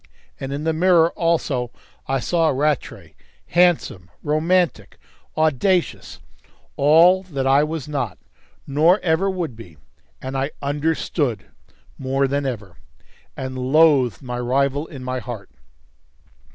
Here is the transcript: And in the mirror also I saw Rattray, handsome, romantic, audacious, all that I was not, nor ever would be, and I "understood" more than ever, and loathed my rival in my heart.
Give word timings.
And 0.39 0.51
in 0.51 0.63
the 0.63 0.73
mirror 0.73 1.11
also 1.11 1.69
I 2.07 2.19
saw 2.19 2.47
Rattray, 2.49 3.13
handsome, 3.49 4.09
romantic, 4.23 4.97
audacious, 5.37 6.19
all 6.75 7.21
that 7.21 7.45
I 7.45 7.63
was 7.63 7.87
not, 7.87 8.17
nor 8.65 8.99
ever 9.01 9.29
would 9.29 9.55
be, 9.55 9.77
and 10.19 10.35
I 10.35 10.49
"understood" 10.59 11.45
more 11.99 12.27
than 12.27 12.47
ever, 12.47 12.77
and 13.37 13.55
loathed 13.59 14.23
my 14.23 14.39
rival 14.39 14.87
in 14.87 15.03
my 15.03 15.19
heart. 15.19 15.51